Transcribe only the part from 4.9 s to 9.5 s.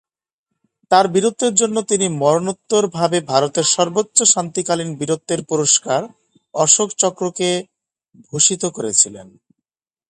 বীরত্বের পুরস্কার অশোক চক্রকে ভূষিত করেছিলেন।